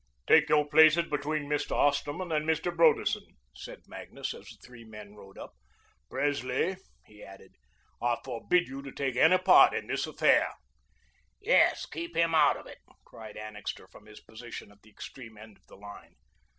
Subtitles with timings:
[0.25, 1.73] "Take your places between Mr.
[1.75, 2.75] Osterman and Mr.
[2.75, 3.21] Broderson,"
[3.53, 5.53] said Magnus, as the three men rode up.
[6.09, 7.53] "Presley," he added,
[8.01, 10.53] "I forbid you to take any part in this affair."
[11.39, 15.57] "Yes, keep him out of it," cried Annixter from his position at the extreme end
[15.57, 16.15] of the line.